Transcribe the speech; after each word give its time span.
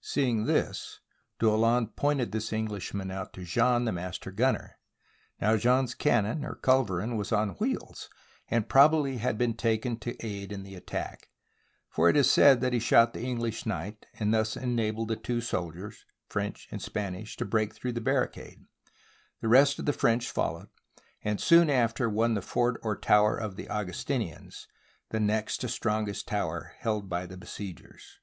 Seeing 0.00 0.46
this 0.46 1.00
D'Au 1.38 1.54
lon 1.56 1.88
pointed 1.88 2.32
this 2.32 2.54
Englishman 2.54 3.10
out 3.10 3.34
to 3.34 3.44
Jean, 3.44 3.84
the 3.84 3.92
mas 3.92 4.16
ter 4.16 4.30
gunner. 4.30 4.78
Now, 5.42 5.58
Jean's 5.58 5.94
cannon 5.94 6.42
or 6.42 6.54
culverin 6.54 7.18
was 7.18 7.32
on 7.32 7.50
wheels, 7.56 8.08
and 8.48 8.66
probably 8.66 9.18
had 9.18 9.36
been 9.36 9.52
taken 9.52 9.98
to 9.98 10.16
aid 10.24 10.52
in 10.52 10.62
the 10.62 10.74
attack; 10.74 11.28
for 11.90 12.08
it 12.08 12.16
is 12.16 12.30
said 12.30 12.62
that 12.62 12.72
he 12.72 12.78
shot 12.78 13.12
the 13.12 13.20
English 13.26 13.66
knight, 13.66 14.06
and 14.14 14.32
thus 14.32 14.56
enabled 14.56 15.08
the 15.08 15.16
two 15.16 15.42
soldiers 15.42 16.06
(French 16.30 16.66
and 16.70 16.80
Spanish) 16.80 17.36
to 17.36 17.44
break 17.44 17.74
through 17.74 17.92
the 17.92 18.00
barricade. 18.00 18.60
The 19.42 19.48
rest 19.48 19.78
of 19.78 19.84
the 19.84 19.92
French 19.92 20.30
followed, 20.30 20.70
and 21.22 21.38
soon 21.38 21.68
after 21.68 22.08
won 22.08 22.32
the 22.32 22.40
Fort 22.40 22.80
or 22.82 22.96
Tower 22.96 23.36
of 23.36 23.56
the 23.56 23.68
Augustinians— 23.68 24.66
the 25.10 25.20
next 25.20 25.58
to 25.58 25.68
strong 25.68 26.08
est 26.08 26.26
tower 26.26 26.72
held 26.78 27.10
by 27.10 27.26
the 27.26 27.36
besiegers. 27.36 28.20